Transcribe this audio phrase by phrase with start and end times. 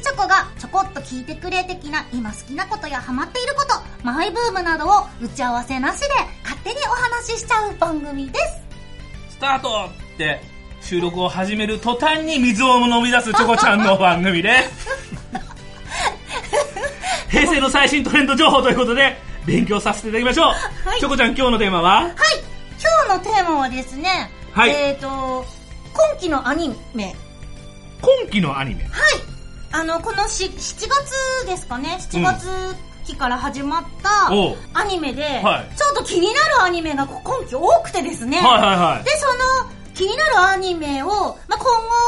[0.00, 3.74] チョコがちょこっと聞いてくれ的な今好きなことやハマっていること、
[4.04, 6.06] マイブームなどを打ち合わせなしで
[6.42, 8.44] 勝手にお話ししちゃう番組です。
[9.30, 10.40] スタートって
[10.80, 14.88] 収録を始める途端に水を飲み出す チョコちゃんの番組です。
[17.30, 20.88] 平成の最新トレンド情報ということで勉強させていただきましょう。
[20.88, 21.90] はいチョコちゃん今日のテーマは？
[22.00, 22.14] はい、
[23.06, 25.44] 今日のテーマはですね、はいえっ、と、
[25.92, 27.14] 今期のアニメ、
[28.00, 28.84] 今期のアニメ。
[28.84, 29.37] はい。
[29.72, 32.48] あの、このし7月ですかね、7月
[33.06, 34.28] 期から始まった
[34.78, 38.38] アニメで、はいちょっと気になるアニメが今期多くてですね。
[38.38, 39.04] はいはいはい。
[39.04, 41.08] で、その気になるアニメを、
[41.48, 41.64] まあ、今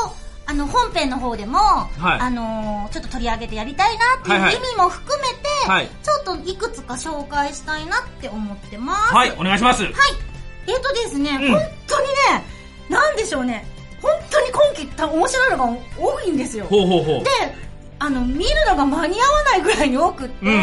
[0.06, 0.14] 後、
[0.46, 1.60] あの、本編の方でも、い
[2.00, 9.14] あのーちょっと取り上げてやりたいなってはいはいいう意味も含めて、はいちょっといくつか紹介したいなって思ってます。
[9.14, 9.84] はい、お願いします。
[9.84, 9.92] はい。
[10.66, 12.14] えっ、とですね、うん本当にね、
[12.88, 13.64] なんでしょうね、
[14.02, 16.64] 本当に今季た面白いのが多いんですよ。
[16.66, 17.30] ほうほうほうで。、
[17.98, 20.54] あの、見るのが間に合わないぐらいに多くって、うん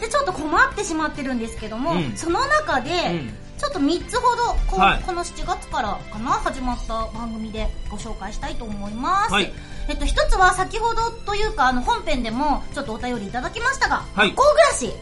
[0.00, 9.34] で、ちょっと困ってしまってるんですけども、うんその中で、うんちょっと3つほどこ,、はいこの7月からかな始まった番組でご紹介したいと思います。
[9.34, 9.52] はい
[9.86, 14.92] えっと、一つは先ほどというか、あの、本編でもちょっとお便りいただきましたが、はい学校暮らし。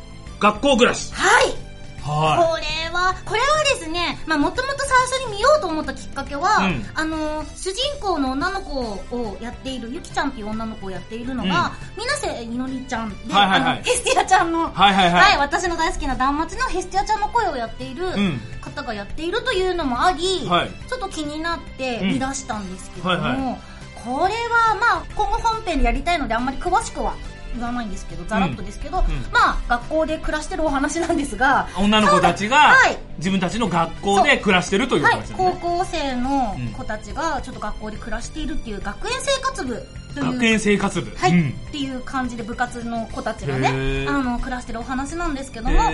[0.40, 1.12] 学校暮らし。
[1.14, 1.68] はい。
[2.02, 3.46] はこれは、これは
[3.78, 6.84] ですね、まあもともと最初に見ようと思ったきっかけは、うん。
[6.94, 13.82] あの、主人公の女の子をやっている、ゆきちゃんっていう女の子をやっているのが、水瀬いのりちゃんで、はいはいはい。
[13.84, 14.72] ヘスティアちゃんの、い。
[14.72, 15.38] はいはいはい、はい。
[15.38, 18.40] 私の大好きな断末のヘスティアちゃんの声をやっているうん。
[18.60, 20.70] 方がやっているというのもあり、はい。
[20.88, 23.36] ちょっと気になって見出したんですけども、うんはい。
[23.36, 23.58] は
[24.04, 27.14] これはまあ今後本編でやりたいのであんまり詳しくは
[27.54, 29.00] 言わないんですけど、ざらっとですけど、ん。
[29.32, 32.98] まあ学校で暮らしてるお話なんですが、女の子たちがはい。
[33.18, 35.58] 自分たちの学校で暮らしてるというはい話、です高ね。
[35.60, 39.82] 校生の子たちがちょっと学校で暮らしているっていう学園生活部
[40.14, 41.14] 学園生活部。
[41.16, 41.50] はい、うん。
[41.68, 44.08] っていう感じで部活の子たちがへねー。
[44.08, 45.90] あの暮らしてるお話なんですけどもまあ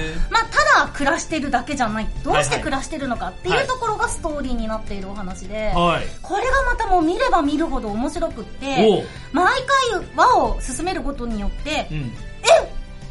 [0.77, 2.09] ただ暮らしてるだけじゃない。
[2.23, 3.61] どうして暮らしてるのかってはい。
[3.61, 6.07] いうところがストーリーになっているお話で、はい。
[6.23, 9.53] これがまたもう見れば見るほど面白くって毎
[9.91, 12.13] 回輪を進めることによってうん。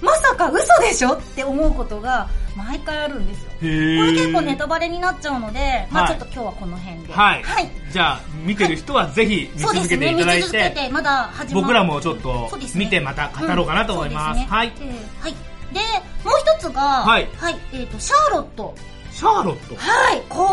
[0.01, 7.43] まさか嘘でしょって思うことが毎回あるんですよこれ結構ネタバレになっちゃうので、まあはいちょっと今日はこの辺ではい。
[7.43, 14.39] はいじゃあ、見てる人はぜひ見続けていただいて、て、まだ始ま僕らもちょっと見てまた語ろうかなと思います。
[14.41, 14.73] はい
[15.19, 15.33] はい。
[15.71, 15.79] で、
[16.23, 17.29] もう一つが、はい
[17.71, 18.75] えっ、と、シャーロット。
[19.11, 19.75] シャーロット？
[19.75, 20.21] はい。
[20.27, 20.43] こ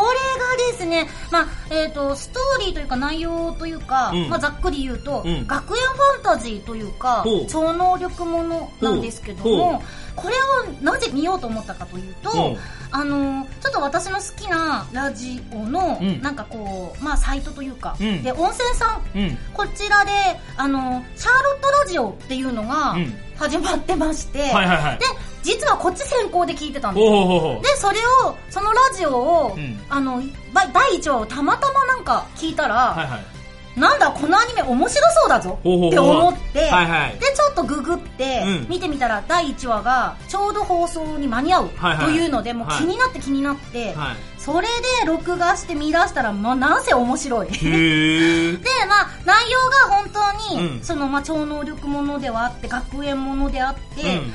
[1.31, 4.29] まあ、えっ、と、ストーリーというか内容というか、うん。
[4.29, 5.47] まあ、ざっくり言うと、うん。
[5.47, 9.83] 学園ファンタジーというか超能力ものなんですけども、
[10.17, 10.35] これ
[10.71, 12.57] をなぜ見ようと思ったかというと、うん。
[12.93, 16.23] あのちょっと私の好きなラジオの、うん。
[16.23, 18.23] なんかこう、まあ、サイトというか、うん。
[18.23, 19.39] で、温泉さんうん。
[19.55, 20.11] こちらで、
[20.57, 23.15] あの、シャーロットラジオっていうのがうん。
[23.41, 24.99] 始まってまして、はいはいはい。
[24.99, 25.07] で、
[25.43, 27.05] 実はこっち先行で聞いてたんです。
[27.05, 27.61] よ。
[27.63, 29.81] で、それを、そのラジオを、うん。
[29.89, 33.41] あの、ば第1話をたまたまなんか聞いたら、はいはい。
[33.81, 37.19] なんだ、このアニメ面白そうだぞって思って、はいはい。
[37.19, 42.07] で、ちょっとググってうん、見てみたら、第1話がちょうど放送に間に合うはいはい。
[42.07, 42.79] というので、もうはい。
[42.79, 44.17] 気になって気になって、はい。
[44.39, 44.67] それ
[45.01, 47.49] で録画して見出したら、まあ、なんせ面白い。
[47.53, 48.59] で、
[48.89, 49.59] まあ、内容
[49.89, 50.11] が本
[50.49, 50.83] 当に、うん。
[50.83, 54.33] その、まあ、超能力ものではあって、学園ものであって、でうん、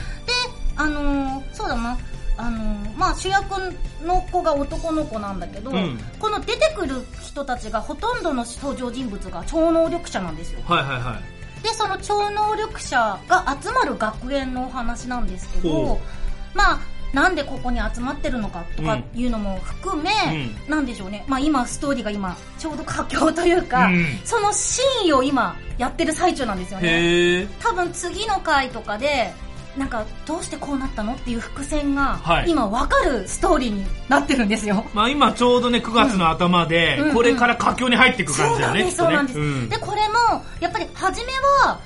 [0.78, 1.97] あのーそうだな、
[2.38, 10.59] あのーまあ、主役の子が男の子なんだけど、うんこの出てくる人たちがほとんどの登場人物が超能力者なんですよ。
[10.66, 11.64] はいはいはい。
[11.64, 16.02] で、その超能力者が集まる学園のお話なんですけどほ、
[16.53, 16.80] まあ、
[17.16, 20.12] なんでここに集まってるのかとかいうのも含め、
[20.68, 21.23] うなんでしょうね。
[21.28, 27.47] まあ今、ストーリーが今、ちょうど佳境というか、うんそのシーンを今、やってる最中なんですよね。
[27.61, 29.34] 多分次の回とかで、
[29.77, 34.85] なんか、どうしてこうなったのっていう伏線が、はい今わかるストーリーになってるんですよ。
[34.93, 39.11] まあ今ちょうどね、9月の頭でうん、これから佳境に入っていく感じだよね、そう。
[39.11, 41.33] なんです、でこれも、やっぱり初め
[41.63, 41.79] は、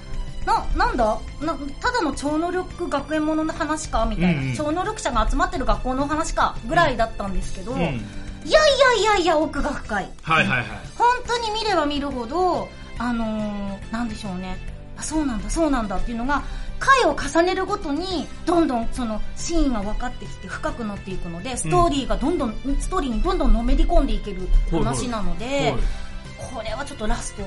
[0.45, 1.17] な、なんだ？
[1.41, 4.05] な、ただの超能力学園ものの話か？
[4.05, 6.55] みたいな、うんうん超能力者が集まってる学校の話か？
[6.67, 7.79] ぐらいだったんですけど、うん。
[7.79, 7.99] いやい
[8.45, 10.09] やいやいや、奥が深い。
[10.21, 10.65] はいはいはい。
[10.97, 14.57] 本当に見れば見るほど、あのー、なんでしょうね。
[14.97, 16.41] あ、そうなんだ、そうなんだっていうのが、
[16.79, 26.09] 回を重ねるごとに、どんどんそのシーンが分かってきて深くなっていくので、ストーリーがどんどん、ストーリーにどんどんのめり込んでいける話なので、はい
[26.39, 27.43] これはちょっとラスト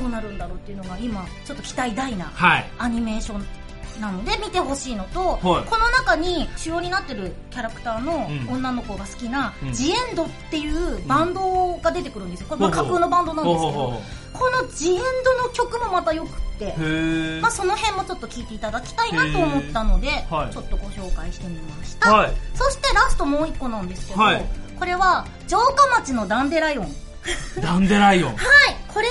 [0.00, 2.70] どうなるんだろうっていうのが今、ちょっと期待大なはい。
[2.78, 3.44] アニメーション
[4.00, 5.40] なので見てほしいのと、はい。
[5.66, 8.54] この中に主要になってるキャラクターのうん。
[8.54, 9.72] 女の子が好きな、うん。
[9.72, 12.46] ジエンドっていうバンドが出てくるんですよ。
[12.48, 14.00] これまあ架空のバンドなんですけど
[14.32, 16.74] このジエンドの曲もまた良くって、
[17.40, 22.12] まあその辺もちょっと聞いていただきたいなと思ったので、はいちょっとご紹介してみました。
[22.12, 24.44] はいそしてラストもう一個なんですけど、はい
[24.78, 26.88] これは城下町のダンデライオン。
[27.60, 28.30] ダンデライオン。
[28.36, 29.08] はい、これ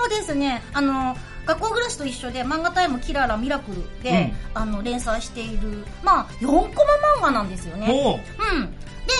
[0.00, 6.70] もですね、あの、学校暮らしと一緒で漫画タイムキララミラクルで、あの、連載している、まあ、4コマ
[7.18, 8.22] 漫画なんですよね。
[8.54, 8.70] うん。
[8.70, 9.12] で、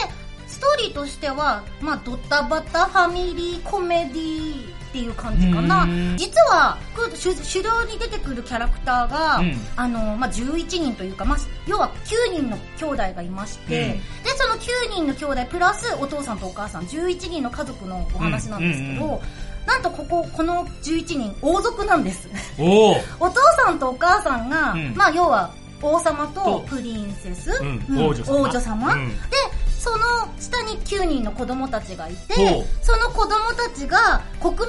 [0.46, 5.88] ストーリーとしては、まあ、ドタバタファミリーコメディっていう感じかな。
[6.18, 9.56] 実は、こう主主要に出てくるキャラクターが、うん。
[9.74, 14.24] あの、まあ、11人というか、まあ、要は9人の兄弟がいまして、うん。
[14.24, 19.10] で、その9人の兄弟プラスお父さんとお母さん、11人の家族のお話なんですけど、うん。
[19.10, 19.20] うんうん
[19.64, 22.28] なんとここ、この11人、王族なんです。
[22.58, 24.92] おう お父さんとお母さんが、うん。
[24.96, 25.50] まあ要は
[25.80, 27.84] 王様ととプリンセス、うん。
[27.88, 28.06] うん。
[28.06, 28.36] 王女様。
[28.38, 28.92] 王女様。
[28.92, 29.08] うん。
[29.08, 29.36] で
[29.82, 29.98] その
[30.38, 34.68] 下に9人の子供たちがいてその子供たちが国民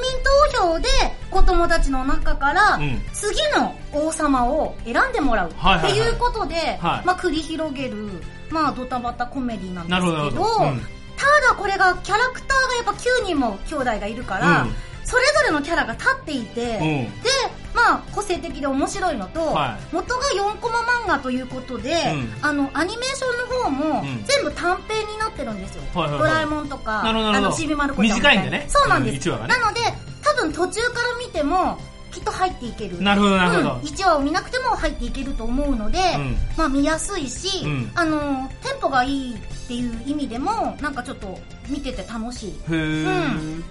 [0.51, 0.87] 投票で
[1.29, 2.99] 子供たちの中から、うん。
[3.13, 8.09] 次の王様を選んでもらうっていうことで、はいまあ繰り広げる
[8.49, 14.75] まあドタバタコメディなんですけどただこれがキャラクターがやっぱ9人も兄弟がいるから、うん。
[15.05, 17.21] それぞれのキャラが立っていて、うん。
[17.21, 17.29] で、
[17.73, 22.33] まあ、個性的で面白いのと、は元が4コマ漫画ということで、うん。
[22.41, 24.23] あの、アニメーションの方もうん。
[24.25, 25.83] 全部短編になってるんですよ。
[25.93, 26.29] はいはいはい。
[26.29, 28.65] ドラえもんとか、あの、ちびまる子ちゃん短いんでね。
[28.67, 29.29] そうなんです。
[29.29, 29.37] ね。
[29.47, 29.81] なので、
[30.21, 31.79] 多分途中から見ても、
[32.11, 33.01] きっと入っていける。
[33.01, 33.73] なるほど、なるほど。
[33.75, 36.37] うん、1話を見なくても入っていけると思うので、うん。
[36.55, 37.91] まあ見やすいし、うん。
[37.95, 39.37] あの、テンポがいいっ
[39.67, 42.49] ていう意味でも、なんかちょっと見てて楽しい。
[42.49, 43.59] へー。
[43.59, 43.63] う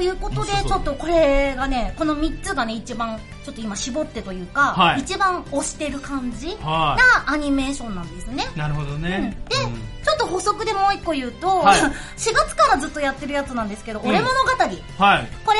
[0.00, 8.48] ということでちょっとこれがね、この3つがね、一番、ちょっと今絞ってというか、はい一番推してる感じはなアニメーションなんですね。
[8.56, 8.58] い。
[8.58, 9.36] なるほどね。
[9.50, 11.80] でうんちょっと補足でもう一個言うと、はい
[12.16, 14.50] 4月からずっとやってるやつなんですけど、うん俺物語。
[15.04, 15.28] はい。
[15.44, 15.58] これ、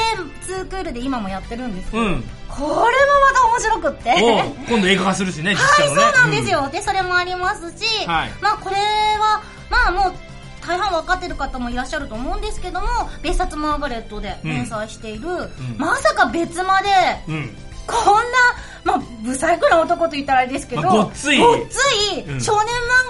[0.55, 2.89] 2クールで今もやってるんですけど、うんこれもま
[3.33, 4.55] た面白くって。
[4.71, 6.03] 今度映画化するしね、実 はい、写のね。
[6.03, 6.69] そうなんですよ。
[6.73, 10.30] で、それもありますし、はいまあこれは、まあもう、
[10.71, 12.87] 大半分かってる方もいらっしゃると思うんですけども、
[13.23, 15.29] 別冊マーガレットで連載している、
[15.77, 16.89] まさか別まで、
[17.27, 17.35] うん。
[17.35, 17.57] うん。
[17.87, 18.23] こんな、
[18.85, 22.41] まあ、ブサイクな男と言ったらあれですけど、まあごっつい少年漫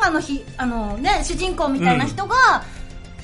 [0.00, 2.64] 画のひ、あのね、主人公みたいな人が、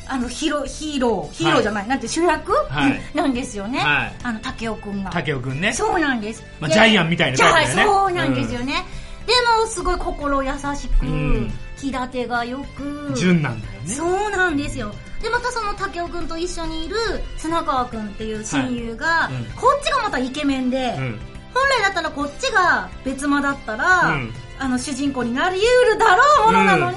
[0.07, 3.79] あの、ヒーロー、ヒーロー、ヒーローじゃない、なんて主役、はいうんなんですよね。
[3.79, 5.11] はいあの、竹雄くんが。
[5.11, 5.73] 竹雄くんね。
[5.73, 6.43] そうなんです。
[6.43, 8.85] でまあジャイアンみたいなねそうなんですよね。
[9.27, 13.95] でも、すごい心優しく、うん気立てがよく、純なんだよね。
[13.95, 14.95] そうなんですよ。
[15.23, 16.97] で、またその竹雄くんと一緒にいる
[17.37, 19.45] 砂川くんっていう親友が、はいうん。
[19.53, 21.19] こっちがまたイケメンで、うん。
[21.55, 24.35] 本来だったらこっちが別間だったら、うん。
[24.59, 26.97] あの主人公になり得るだろうものなのに、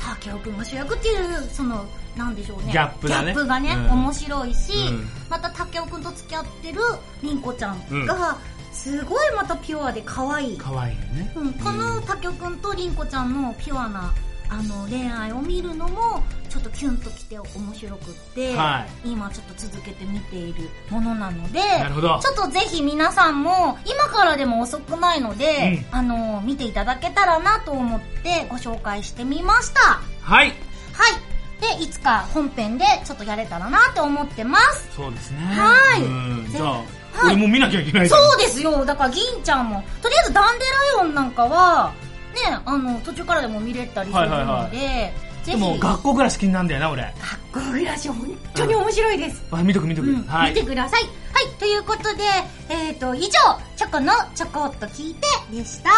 [0.00, 1.86] 竹雄くんが主役っていう、その、
[2.16, 2.72] なんでしょうね。
[2.72, 3.26] ギャップだね。
[3.26, 3.90] ギャップがね、うん。
[3.92, 5.08] 面白いし、うん。
[5.28, 6.80] また竹雄くんと付き合ってる
[7.22, 8.36] 凛子ちゃんが、
[8.72, 10.58] すごいまたピュアで可愛い。
[10.58, 11.32] 可愛いよね。
[11.36, 14.12] うん、この竹雄くんと凛子ちゃんのピュアな
[14.48, 22.18] あの恋愛を見るのもちょっとキュンときて面白くって、は今ちょっと続けて見ているものなのでなるほど。
[22.20, 29.80] ちょっとぜひ皆さんも今からでも遅くないので、うあの見ていただけたらなと思ってご紹介してみました。
[29.80, 30.48] ははい。
[30.48, 30.52] い
[31.60, 34.88] でいつか本編でちょっとやれたらなって思ってます。
[34.96, 35.38] そうですね。
[35.38, 36.02] はい。
[36.02, 36.50] うん。
[36.50, 41.92] じゃあ、はい俺も見なきゃいけないそうですよだから銀ちゃんもとりあえずダンデライオンなんかは
[42.34, 47.02] ねあの途中からでも見れたりするので、はいはいはいでも、学校暮らし気になるんだよな、俺。
[47.52, 49.42] 学校暮らし本当に面白いです。
[49.50, 50.08] あ、見とく見とく。
[50.08, 50.66] うんはい見て。
[50.66, 51.02] ください。
[51.02, 52.22] はい、ということで、
[52.68, 53.30] えっ、と、以上、
[53.76, 55.90] チョコのちょこっと聞いてでした。